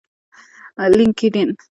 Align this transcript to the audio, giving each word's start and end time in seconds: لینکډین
لینکډین 0.97 1.49